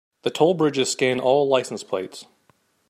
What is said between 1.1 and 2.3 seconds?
all license plates.